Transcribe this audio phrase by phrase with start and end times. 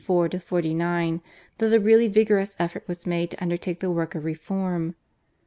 [0.03, 1.21] (1534 49)
[1.59, 4.95] that a really vigorous effort was made to undertake the work of reform.